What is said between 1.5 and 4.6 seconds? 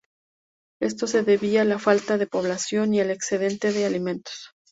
a la falta de población y al excedente de alimentos.